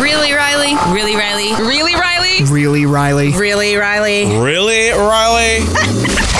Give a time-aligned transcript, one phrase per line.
[0.00, 0.74] Really, Riley?
[0.94, 1.52] Really, Riley?
[1.62, 2.44] Really, Riley?
[2.44, 3.32] Really, Riley?
[3.32, 4.24] Really, Riley?
[4.38, 5.58] Really, Riley?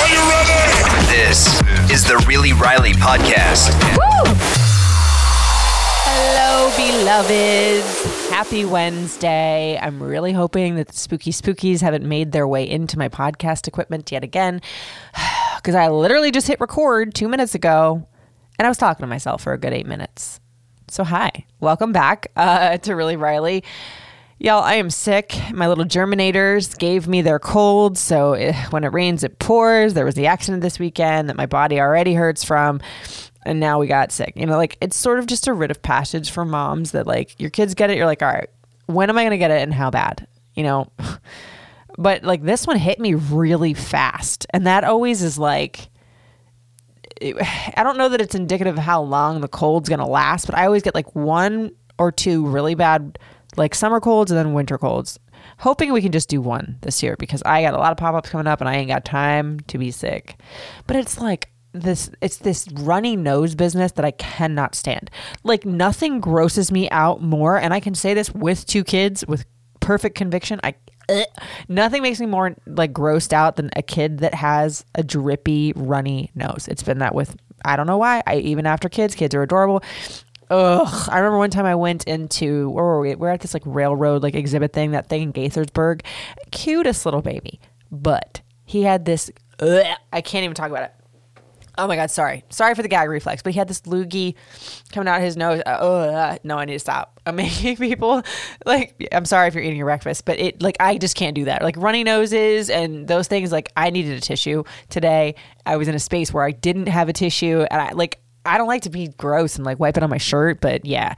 [0.00, 1.06] Are you ready?
[1.10, 1.60] This
[1.90, 3.68] is the Really Riley podcast.
[6.06, 8.30] Hello, beloveds.
[8.30, 9.78] Happy Wednesday.
[9.80, 14.10] I'm really hoping that the spooky spookies haven't made their way into my podcast equipment
[14.10, 14.62] yet again.
[15.56, 18.08] Because I literally just hit record two minutes ago
[18.58, 20.40] and I was talking to myself for a good eight minutes.
[20.90, 21.30] So, hi,
[21.60, 23.62] welcome back uh, to Really Riley.
[24.40, 25.38] Y'all, I am sick.
[25.52, 27.96] My little germinators gave me their cold.
[27.96, 29.94] So eh, when it rains, it pours.
[29.94, 32.80] There was the accident this weekend that my body already hurts from.
[33.46, 34.32] And now we got sick.
[34.34, 37.38] You know, like it's sort of just a rite of passage for moms that, like,
[37.38, 37.96] your kids get it.
[37.96, 38.50] You're like, all right,
[38.86, 40.26] when am I going to get it and how bad?
[40.56, 40.90] You know?
[41.98, 44.46] But like this one hit me really fast.
[44.50, 45.90] And that always is like,
[47.76, 50.56] I don't know that it's indicative of how long the cold's going to last, but
[50.56, 53.18] I always get like one or two really bad
[53.56, 55.18] like summer colds and then winter colds.
[55.58, 58.30] Hoping we can just do one this year because I got a lot of pop-ups
[58.30, 60.40] coming up and I ain't got time to be sick.
[60.86, 65.10] But it's like this it's this runny nose business that I cannot stand.
[65.44, 69.44] Like nothing grosses me out more and I can say this with two kids with
[69.80, 70.60] perfect conviction.
[70.62, 70.74] I
[71.08, 71.26] Ugh.
[71.68, 76.30] Nothing makes me more like grossed out than a kid that has a drippy, runny
[76.34, 76.68] nose.
[76.68, 78.22] It's been that with I don't know why.
[78.26, 79.82] I even after kids, kids are adorable.
[80.50, 81.08] Ugh.
[81.10, 83.14] I remember one time I went into where were we?
[83.14, 86.02] We're at this like railroad like exhibit thing, that thing in Gaithersburg.
[86.50, 87.60] Cutest little baby.
[87.90, 90.94] But he had this ugh, I can't even talk about it.
[91.78, 92.44] Oh my god, sorry.
[92.50, 94.34] Sorry for the gag reflex, but he had this loogie
[94.92, 95.62] coming out of his nose.
[95.64, 97.20] Uh, uh, no, I need to stop.
[97.26, 98.22] I'm making people
[98.64, 101.44] like I'm sorry if you're eating your breakfast, but it like I just can't do
[101.44, 101.62] that.
[101.62, 105.34] Like runny noses and those things like I needed a tissue today.
[105.66, 108.58] I was in a space where I didn't have a tissue and I like I
[108.58, 111.14] don't like to be gross and like wipe it on my shirt, but yeah.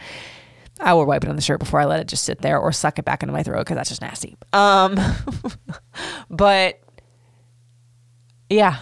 [0.80, 2.72] I will wipe it on the shirt before I let it just sit there or
[2.72, 4.36] suck it back into my throat because that's just nasty.
[4.52, 4.98] Um,
[6.30, 6.80] but
[8.50, 8.78] yeah,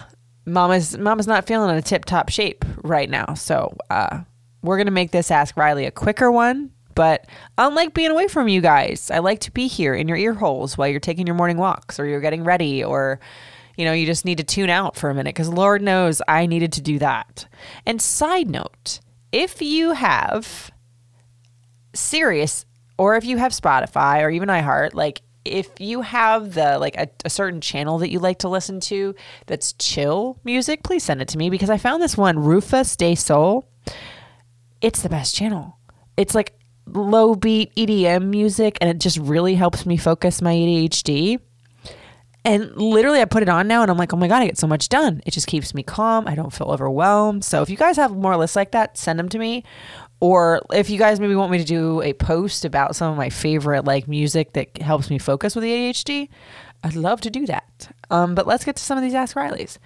[0.51, 3.33] mama's mama's not feeling in a tip top shape right now.
[3.33, 4.21] So uh,
[4.61, 6.71] we're gonna make this Ask Riley a quicker one.
[6.93, 7.25] But
[7.57, 10.77] unlike being away from you guys, I like to be here in your ear holes
[10.77, 13.19] while you're taking your morning walks or you're getting ready or
[13.77, 16.45] you know, you just need to tune out for a minute because Lord knows I
[16.45, 17.47] needed to do that.
[17.85, 18.99] And side note,
[19.31, 20.69] if you have
[21.93, 22.65] Sirius
[22.97, 27.09] or if you have Spotify or even iHeart, like if you have the like a,
[27.25, 29.15] a, certain channel that you like to listen to
[29.47, 33.15] that's chill music, please send it to me because I found this one, Rufus Du
[33.15, 33.65] Sol.
[34.81, 35.77] It's the best channel.
[36.17, 36.53] It's like
[36.85, 41.39] low beat EDM music and it just really helps me focus my ADHD.
[42.43, 44.57] And literally, I put it on now and I'm like, oh my God, I get
[44.57, 45.21] so much done.
[45.27, 46.27] It just keeps me calm.
[46.27, 47.45] I don't feel overwhelmed.
[47.45, 49.63] So if you guys have more lists like that, send them to me.
[50.21, 53.29] Or if you guys maybe want me to do a post about some of my
[53.29, 56.29] favorite like music that helps me focus with the ADHD,
[56.83, 57.91] I'd love to do that.
[58.11, 59.79] Um, but let's get to some of these Ask Rileys.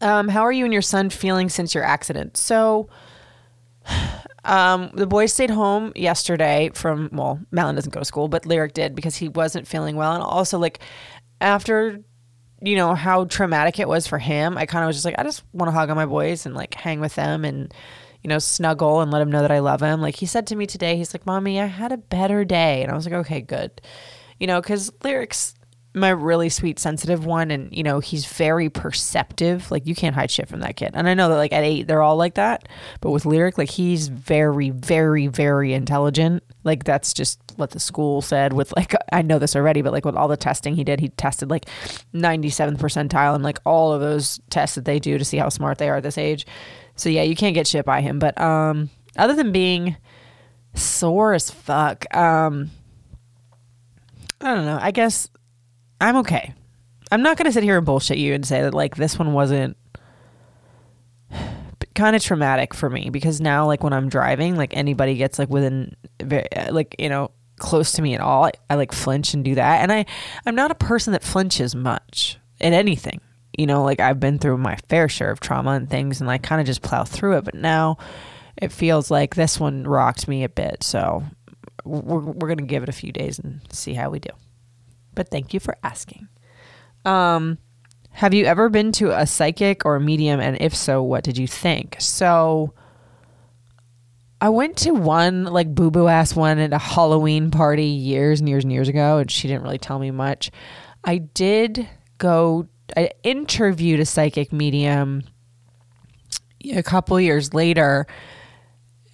[0.00, 2.36] Um, how are you and your son feeling since your accident?
[2.36, 2.88] So,
[4.44, 8.74] um, the boys stayed home yesterday from, well, Malin doesn't go to school, but Lyric
[8.74, 10.14] did because he wasn't feeling well.
[10.14, 10.80] And also, like,
[11.40, 12.00] after,
[12.60, 15.22] you know, how traumatic it was for him, I kind of was just like, I
[15.22, 17.72] just want to hug on my boys and like hang with them and,
[18.22, 20.00] you know, snuggle and let him know that I love him.
[20.00, 22.82] Like he said to me today, he's like, Mommy, I had a better day.
[22.82, 23.80] And I was like, okay, good.
[24.38, 25.54] You know, because Lyric's
[25.94, 27.50] my really sweet, sensitive one.
[27.50, 29.70] And, you know, he's very perceptive.
[29.70, 30.92] Like you can't hide shit from that kid.
[30.94, 32.68] And I know that like at eight, they're all like that.
[33.00, 36.42] But with Lyric, like he's very, very, very intelligent.
[36.64, 40.04] Like that's just what the school said with like, I know this already, but like
[40.04, 41.66] with all the testing he did, he tested like
[42.14, 45.78] 97th percentile and like all of those tests that they do to see how smart
[45.78, 46.46] they are at this age.
[46.96, 48.18] So yeah, you can't get shit by him.
[48.18, 49.96] But um, other than being
[50.74, 52.70] sore as fuck, um,
[54.40, 54.78] I don't know.
[54.80, 55.28] I guess
[56.00, 56.54] I'm okay.
[57.10, 59.76] I'm not gonna sit here and bullshit you and say that like this one wasn't
[61.94, 65.50] kind of traumatic for me because now like when I'm driving, like anybody gets like
[65.50, 65.94] within
[66.70, 69.82] like you know close to me at all, I, I like flinch and do that.
[69.82, 70.06] And I
[70.46, 73.20] I'm not a person that flinches much in anything
[73.56, 76.38] you know, like I've been through my fair share of trauma and things and I
[76.38, 77.44] kind of just plow through it.
[77.44, 77.98] But now
[78.56, 80.82] it feels like this one rocked me a bit.
[80.82, 81.22] So
[81.84, 84.30] we're we're gonna give it a few days and see how we do.
[85.14, 86.28] But thank you for asking.
[87.04, 87.58] Um,
[88.10, 91.38] have you ever been to a psychic or a medium, and if so, what did
[91.38, 91.96] you think?
[91.98, 92.74] So.
[94.40, 98.48] I went to one like boo boo ass one at a Halloween party years and
[98.48, 100.50] years and years ago, and she didn't really tell me much.
[101.04, 101.88] I did
[102.18, 102.66] go,
[102.96, 105.24] I interviewed a psychic medium
[106.72, 108.06] a couple years later,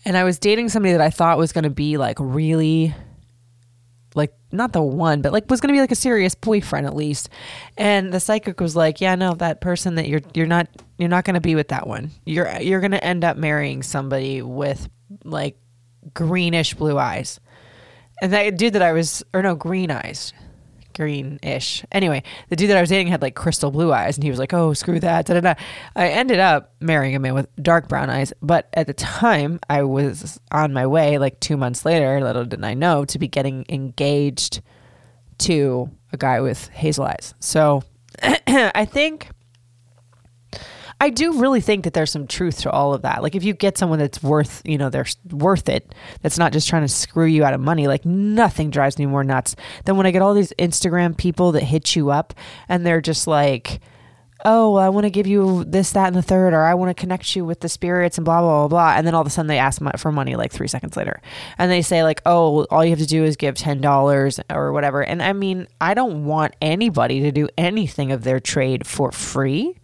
[0.04, 2.94] and I was dating somebody that I thought was going to be like really
[4.14, 6.96] like not the one, but like was going to be like a serious boyfriend at
[6.96, 7.28] least.
[7.76, 10.68] And the psychic was like, "Yeah, no, that person that you're you're not
[10.98, 12.10] you're not going to be with that one.
[12.24, 14.88] You're you're going to end up marrying somebody with
[15.24, 15.58] like
[16.12, 17.40] greenish blue eyes."
[18.20, 20.32] And that dude that I was or no, green eyes.
[20.98, 21.84] Green-ish.
[21.92, 24.38] Anyway, the dude that I was dating had like crystal blue eyes, and he was
[24.38, 25.54] like, "Oh, screw that." Da, da, da.
[25.94, 29.84] I ended up marrying a man with dark brown eyes, but at the time, I
[29.84, 32.20] was on my way, like two months later.
[32.20, 34.60] Little did I know to be getting engaged
[35.38, 37.32] to a guy with hazel eyes.
[37.38, 37.84] So,
[38.22, 39.28] I think
[41.00, 43.22] I do really think that there's some truth to all of that.
[43.22, 46.68] Like if you get someone that's worth, you know, they're worth it, that's not just
[46.68, 49.54] trying to screw you out of money, like nothing drives me more nuts
[49.84, 52.34] than when I get all these Instagram people that hit you up
[52.68, 53.80] and they're just like,
[54.44, 56.90] oh, well, I want to give you this, that, and the third, or I want
[56.90, 58.94] to connect you with the spirits and blah, blah, blah, blah.
[58.96, 61.20] And then all of a sudden they ask for money like three seconds later.
[61.58, 65.02] And they say, like, oh, all you have to do is give $10 or whatever.
[65.02, 69.76] And I mean, I don't want anybody to do anything of their trade for free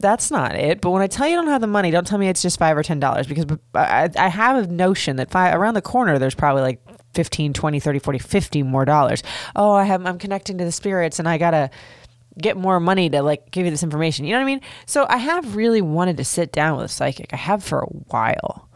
[0.00, 0.80] that's not it.
[0.80, 2.58] But when I tell you I don't have the money, don't tell me it's just
[2.58, 6.18] five or ten dollars because I, I have a notion that five around the corner
[6.18, 6.80] there's probably like
[7.14, 9.22] 15, 20, 30, 40, 50 more dollars.
[9.54, 11.70] Oh, I have I'm connecting to the spirits and I gotta
[12.38, 14.24] get more money to like give you this information.
[14.24, 14.60] You know what I mean?
[14.86, 17.32] So I have really wanted to sit down with a psychic.
[17.32, 18.68] I have for a while.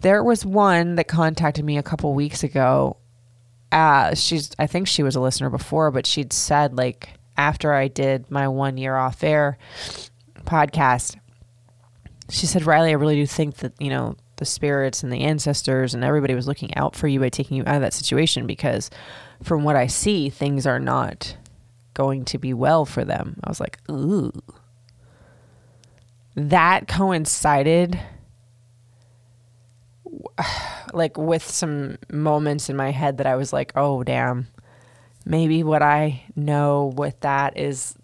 [0.00, 2.96] There was one that contacted me a couple weeks ago.
[3.72, 7.88] Uh, she's I think she was a listener before, but she'd said like after I
[7.88, 9.58] did my one year off air
[10.50, 11.16] podcast,
[12.28, 15.94] she said, Riley, I really do think that, you know, the spirits and the ancestors
[15.94, 18.90] and everybody was looking out for you by taking you out of that situation because
[19.42, 21.36] from what I see, things are not
[21.94, 23.38] going to be well for them.
[23.44, 24.32] I was like, ooh.
[26.34, 28.00] That coincided
[30.92, 34.48] like with some moments in my head that I was like, oh damn.
[35.26, 37.94] Maybe what I know with that is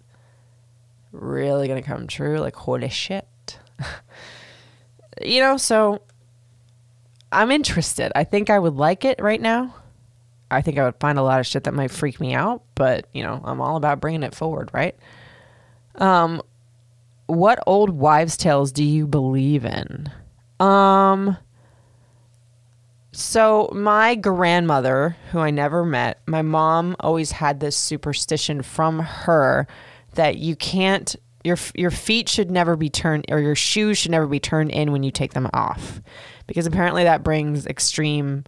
[1.21, 2.39] really gonna come true.
[2.39, 3.59] Like, holy shit.
[5.21, 6.01] you know, so
[7.31, 8.11] I'm interested.
[8.15, 9.75] I think I would like it right now.
[10.49, 13.07] I think I would find a lot of shit that might freak me out, but
[13.13, 14.95] you know, I'm all about bringing it forward, right?
[15.95, 16.41] Um,
[17.25, 20.09] what old wives' tales do you believe in?
[20.59, 21.37] Um,
[23.11, 29.67] so my grandmother, who I never met, my mom always had this superstition from her
[30.17, 34.27] that you can't your your feet should never be turned or your shoes should never
[34.27, 36.01] be turned in when you take them off.
[36.45, 38.43] Because apparently that brings extreme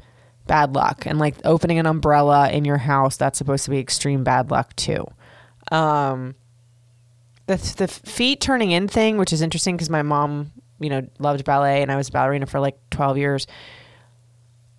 [0.47, 1.05] bad luck.
[1.05, 4.75] And like opening an umbrella in your house that's supposed to be extreme bad luck
[4.75, 5.05] too.
[5.71, 6.35] Um
[7.47, 11.43] the the feet turning in thing which is interesting because my mom you know loved
[11.45, 13.47] ballet and I was ballerina for like 12 years.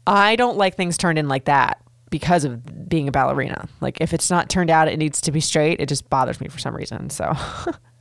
[0.07, 3.69] I don't like things turned in like that because of being a ballerina.
[3.81, 5.81] Like if it's not turned out, it needs to be straight.
[5.81, 7.11] It just bothers me for some reason.
[7.11, 7.33] So,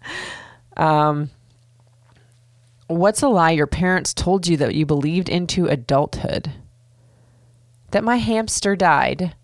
[0.78, 1.30] um,
[2.88, 6.52] what's a lie your parents told you that you believed into adulthood?
[7.92, 9.36] That my hamster died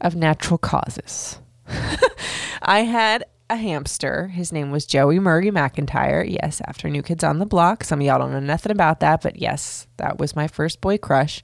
[0.00, 1.38] of natural causes.
[2.62, 4.28] I had a hamster.
[4.28, 6.28] His name was Joey Mulrey McIntyre.
[6.28, 7.84] Yes, after New Kids on the Block.
[7.84, 10.98] Some of y'all don't know nothing about that, but yes, that was my first boy
[10.98, 11.42] crush.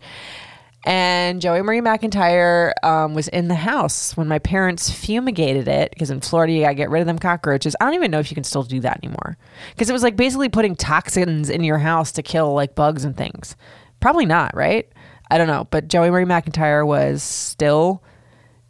[0.84, 6.10] And Joey Mulrey McIntyre um, was in the house when my parents fumigated it because
[6.10, 7.76] in Florida you gotta get rid of them cockroaches.
[7.80, 9.36] I don't even know if you can still do that anymore
[9.74, 13.16] because it was like basically putting toxins in your house to kill like bugs and
[13.16, 13.56] things.
[14.00, 14.90] Probably not, right?
[15.30, 15.66] I don't know.
[15.70, 18.02] But Joey Mulrey McIntyre was still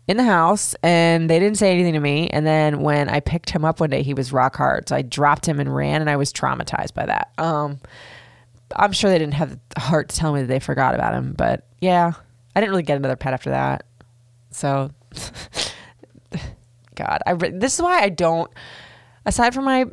[0.09, 2.29] in the house and they didn't say anything to me.
[2.31, 4.89] And then when I picked him up one day, he was rock hard.
[4.89, 7.31] So I dropped him and ran and I was traumatized by that.
[7.39, 7.79] Um,
[8.77, 11.35] I'm sure they didn't have the heart to tell me that they forgot about him,
[11.37, 12.13] but yeah,
[12.55, 13.85] I didn't really get another pet after that.
[14.51, 14.91] So,
[16.95, 18.51] God, I re- this is why I don't.
[19.27, 19.87] Aside from my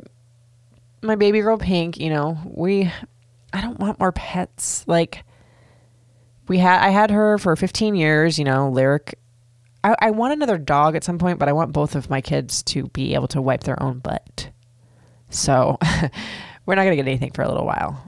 [1.02, 2.90] my baby girl Pink, you know, we
[3.52, 4.84] I don't want more pets.
[4.86, 5.24] Like
[6.48, 8.38] we had, I had her for 15 years.
[8.38, 9.18] You know, lyric.
[9.84, 12.64] I, I want another dog at some point, but I want both of my kids
[12.64, 14.50] to be able to wipe their own butt.
[15.30, 15.78] So
[16.66, 18.07] we're not gonna get anything for a little while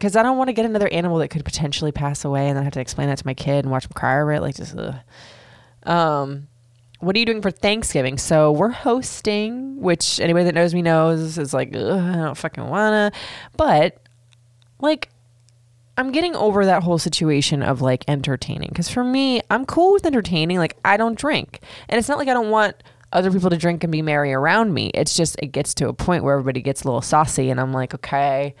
[0.00, 2.64] because I don't want to get another animal that could potentially pass away and then
[2.64, 4.40] have to explain that to my kid and watch him cry over it.
[4.40, 4.94] Like just, ugh.
[5.84, 6.48] um,
[7.00, 8.16] what are you doing for Thanksgiving?
[8.16, 13.12] So we're hosting, which anybody that knows me knows is like, I don't fucking wanna.
[13.58, 14.02] But
[14.80, 15.10] like,
[15.98, 18.70] I'm getting over that whole situation of like entertaining.
[18.70, 20.56] Because for me, I'm cool with entertaining.
[20.56, 22.76] Like, I don't drink, and it's not like I don't want
[23.12, 24.90] other people to drink and be merry around me.
[24.94, 27.74] It's just it gets to a point where everybody gets a little saucy, and I'm
[27.74, 28.54] like, okay,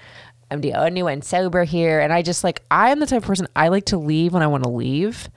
[0.50, 3.26] I'm the only one sober here, and I just like I am the type of
[3.26, 5.28] person I like to leave when I want to leave,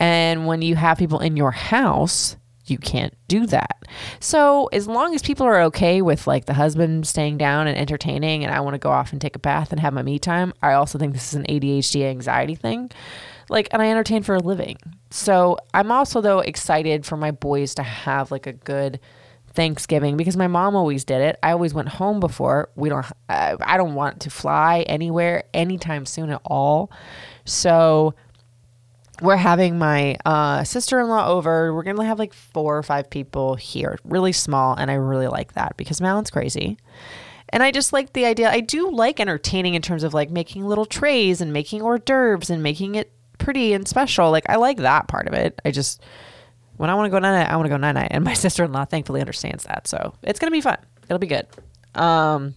[0.00, 2.36] and when you have people in your house,
[2.66, 3.82] you can't do that.
[4.20, 8.44] So as long as people are okay with like the husband staying down and entertaining,
[8.44, 10.52] and I want to go off and take a bath and have my me time,
[10.62, 12.90] I also think this is an ADHD anxiety thing.
[13.48, 14.78] Like, and I entertain for a living.
[15.10, 18.98] So I'm also though excited for my boys to have like a good
[19.56, 21.38] Thanksgiving because my mom always did it.
[21.42, 22.68] I always went home before.
[22.76, 23.06] We don't.
[23.28, 26.90] Uh, I don't want to fly anywhere anytime soon at all.
[27.44, 28.14] So
[29.22, 31.74] we're having my uh, sister-in-law over.
[31.74, 35.54] We're gonna have like four or five people here, really small, and I really like
[35.54, 36.76] that because Malin's crazy.
[37.48, 38.50] And I just like the idea.
[38.50, 42.50] I do like entertaining in terms of like making little trays and making hors d'oeuvres
[42.50, 44.30] and making it pretty and special.
[44.30, 45.60] Like I like that part of it.
[45.64, 46.02] I just
[46.76, 48.34] when I want to go night night, I want to go night night, and my
[48.44, 49.86] sister in law thankfully understands that.
[49.86, 50.78] So it's gonna be fun.
[51.04, 51.46] It'll be good.
[51.94, 52.54] Um,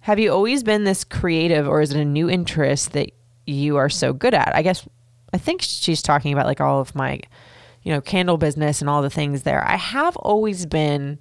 [0.00, 3.10] have you always been this creative, or is it a new interest that
[3.46, 4.54] you are so good at?
[4.54, 4.86] I guess
[5.32, 7.20] I think she's talking about like all of my,
[7.82, 9.66] you know, candle business and all the things there.
[9.66, 11.18] I have always been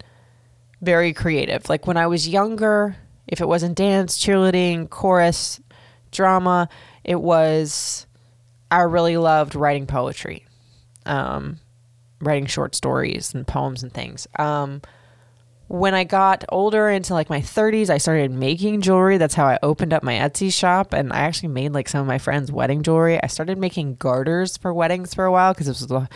[0.81, 1.69] very creative.
[1.69, 2.95] Like when I was younger,
[3.27, 5.59] if it wasn't dance, cheerleading, chorus,
[6.11, 6.69] drama,
[7.03, 8.05] it was
[8.69, 10.45] I really loved writing poetry,
[11.05, 11.59] um,
[12.21, 14.27] writing short stories and poems and things.
[14.37, 14.81] Um,
[15.67, 19.17] when I got older into like my 30s, I started making jewelry.
[19.17, 22.07] That's how I opened up my Etsy shop, and I actually made like some of
[22.07, 23.21] my friends' wedding jewelry.
[23.21, 26.07] I started making garters for weddings for a while because this was the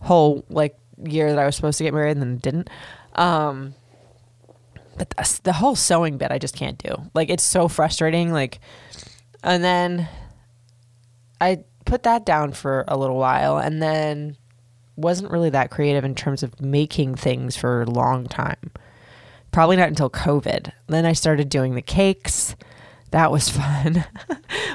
[0.00, 2.70] whole like year that I was supposed to get married and then didn't.
[3.14, 3.74] Um,
[4.98, 7.10] but the, the whole sewing bit, I just can't do.
[7.14, 8.32] Like it's so frustrating.
[8.32, 8.60] Like,
[9.42, 10.08] and then
[11.40, 14.36] I put that down for a little while, and then
[14.94, 18.70] wasn't really that creative in terms of making things for a long time.
[19.52, 20.72] Probably not until COVID.
[20.88, 22.54] Then I started doing the cakes.
[23.10, 24.04] That was fun.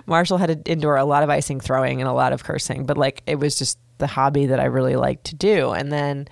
[0.08, 2.98] Marshall had to endure a lot of icing throwing and a lot of cursing, but
[2.98, 5.72] like it was just the hobby that I really liked to do.
[5.72, 6.28] And then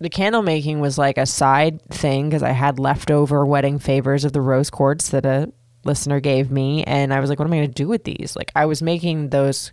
[0.00, 4.32] the candle making was like a side thing because I had leftover wedding favors of
[4.32, 5.52] the rose quartz that a
[5.84, 6.84] listener gave me.
[6.84, 8.34] And I was like, what am I going to do with these?
[8.36, 9.72] Like, I was making those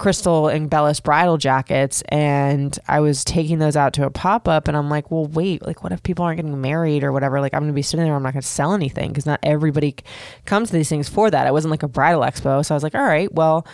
[0.00, 4.74] crystal embellished bridal jackets and I was taking those out to a pop up and
[4.74, 7.38] I'm like, well, wait, like what if people aren't getting married or whatever?
[7.38, 9.40] Like I'm going to be sitting there, I'm not going to sell anything because not
[9.42, 9.94] everybody
[10.46, 11.46] comes to these things for that.
[11.46, 12.64] It wasn't like a bridal expo.
[12.64, 13.66] So I was like, all right, well,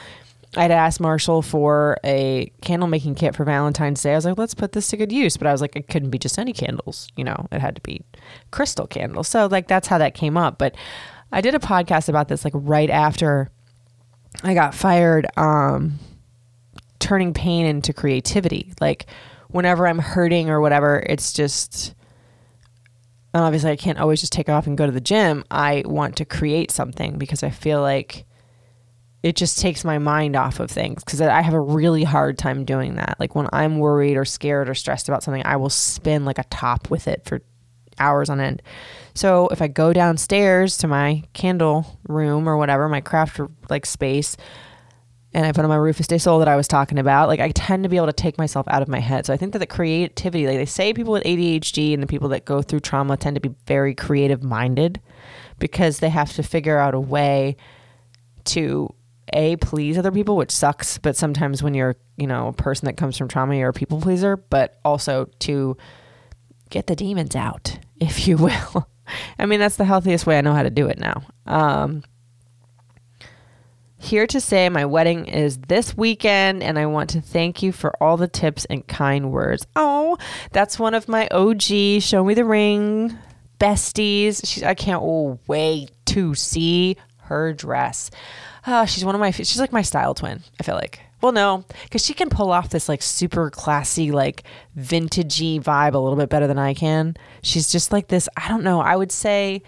[0.56, 4.12] I'd asked Marshall for a candle making kit for Valentine's Day.
[4.12, 5.36] I was like, let's put this to good use.
[5.36, 7.82] But I was like, it couldn't be just any candles, you know, it had to
[7.82, 8.00] be
[8.50, 9.28] crystal candles.
[9.28, 10.58] So like that's how that came up.
[10.58, 10.74] But
[11.36, 13.50] I did a podcast about this like right after
[14.42, 15.26] I got fired.
[15.36, 15.98] Um,
[16.98, 18.72] turning pain into creativity.
[18.80, 19.04] Like
[19.48, 21.94] whenever I'm hurting or whatever, it's just
[23.34, 25.44] and obviously I can't always just take off and go to the gym.
[25.50, 28.24] I want to create something because I feel like
[29.22, 32.64] it just takes my mind off of things because I have a really hard time
[32.64, 33.16] doing that.
[33.20, 36.44] Like when I'm worried or scared or stressed about something, I will spin like a
[36.44, 37.42] top with it for
[37.98, 38.62] hours on end.
[39.16, 44.36] So if I go downstairs to my candle room or whatever, my craft like space,
[45.32, 47.50] and I put on my Rufus Du Sol that I was talking about, like I
[47.50, 49.24] tend to be able to take myself out of my head.
[49.24, 52.28] So I think that the creativity, like they say people with ADHD and the people
[52.28, 55.00] that go through trauma tend to be very creative minded
[55.58, 57.56] because they have to figure out a way
[58.44, 58.94] to
[59.32, 62.98] a please other people, which sucks, but sometimes when you're, you know, a person that
[62.98, 65.74] comes from trauma, you're a people pleaser, but also to
[66.68, 68.86] get the demons out, if you will.
[69.38, 71.22] I mean, that's the healthiest way I know how to do it now.
[71.46, 72.02] Um,
[73.98, 77.92] here to say my wedding is this weekend, and I want to thank you for
[78.02, 79.66] all the tips and kind words.
[79.74, 80.16] Oh,
[80.52, 83.16] that's one of my OG Show Me the Ring
[83.58, 84.46] besties.
[84.46, 85.02] She's, I can't
[85.46, 88.10] wait to see her dress.
[88.66, 91.00] Oh, she's one of my, she's like my style twin, I feel like.
[91.26, 94.44] Well, no, because she can pull off this like super classy, like
[94.78, 97.16] vintagey vibe a little bit better than I can.
[97.42, 99.64] She's just like this, I don't know, I would say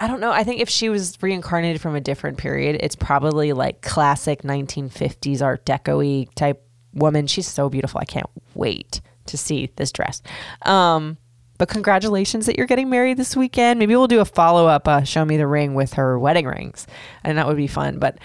[0.00, 0.32] I don't know.
[0.32, 5.42] I think if she was reincarnated from a different period, it's probably like classic 1950s
[5.42, 7.26] Art Deco type woman.
[7.26, 8.00] She's so beautiful.
[8.00, 10.22] I can't wait to see this dress.
[10.62, 11.18] Um,
[11.58, 13.78] but congratulations that you're getting married this weekend.
[13.78, 16.86] Maybe we'll do a follow up, uh, show me the ring with her wedding rings,
[17.24, 17.98] and that would be fun.
[17.98, 18.16] But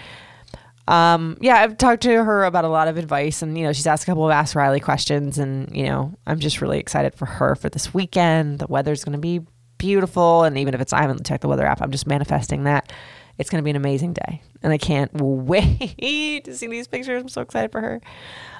[0.86, 3.86] um, yeah, I've talked to her about a lot of advice, and you know, she's
[3.86, 7.26] asked a couple of Ask Riley questions, and you know, I'm just really excited for
[7.26, 8.58] her for this weekend.
[8.58, 9.40] The weather's going to be
[9.78, 12.92] beautiful, and even if it's I haven't checked the weather app, I'm just manifesting that
[13.38, 17.22] it's going to be an amazing day, and I can't wait to see these pictures.
[17.22, 18.00] I'm so excited for her.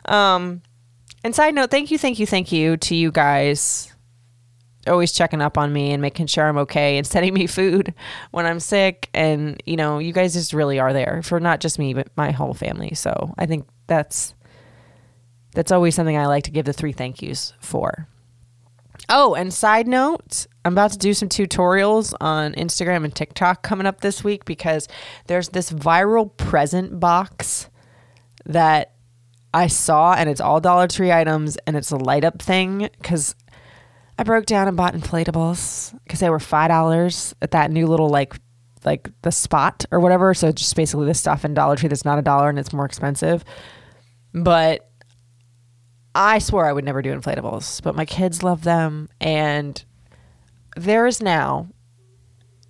[0.06, 0.62] Um,
[1.22, 3.93] and side note, thank you, thank you, thank you to you guys
[4.86, 7.94] always checking up on me and making sure I'm okay and sending me food
[8.30, 9.08] when I'm sick.
[9.14, 12.30] And, you know, you guys just really are there for not just me, but my
[12.30, 12.94] whole family.
[12.94, 14.34] So I think that's
[15.54, 18.08] that's always something I like to give the three thank yous for.
[19.08, 23.86] Oh, and side note, I'm about to do some tutorials on Instagram and TikTok coming
[23.86, 24.88] up this week because
[25.26, 27.68] there's this viral present box
[28.46, 28.94] that
[29.52, 33.34] I saw and it's all Dollar Tree items and it's a light up thing because
[34.18, 38.08] I broke down and bought inflatables because they were five dollars at that new little
[38.08, 38.36] like
[38.84, 40.34] like the spot or whatever.
[40.34, 42.84] So just basically the stuff in Dollar Tree that's not a dollar and it's more
[42.84, 43.44] expensive.
[44.32, 44.88] But
[46.14, 49.82] I swore I would never do inflatables, but my kids love them and
[50.76, 51.68] there is now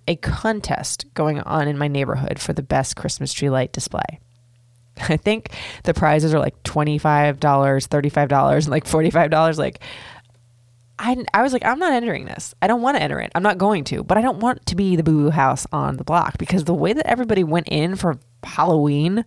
[0.07, 4.19] a contest going on in my neighborhood for the best Christmas tree light display.
[5.09, 5.51] I think
[5.83, 9.57] the prizes are like $25, $35, and like $45.
[9.57, 9.79] Like,
[10.97, 12.53] I, I was like, I'm not entering this.
[12.61, 13.31] I don't want to enter it.
[13.35, 15.97] I'm not going to, but I don't want to be the boo boo house on
[15.97, 19.25] the block because the way that everybody went in for Halloween,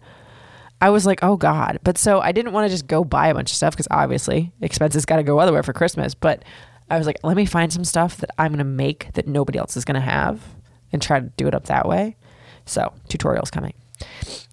[0.80, 1.78] I was like, oh God.
[1.82, 4.52] But so I didn't want to just go buy a bunch of stuff because obviously
[4.60, 6.14] expenses got to go otherwhere for Christmas.
[6.14, 6.42] But
[6.90, 9.58] I was like, let me find some stuff that I'm going to make that nobody
[9.58, 10.40] else is going to have
[10.92, 12.16] and try to do it up that way.
[12.64, 13.75] So, tutorials coming.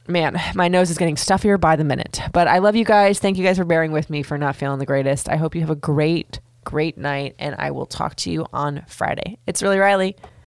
[0.08, 2.22] Man, my nose is getting stuffier by the minute.
[2.32, 3.20] But I love you guys.
[3.20, 5.30] Thank you guys for bearing with me for not feeling the greatest.
[5.30, 8.84] I hope you have a great, great night, and I will talk to you on
[8.88, 9.40] Friday.
[9.48, 10.18] It's really Riley.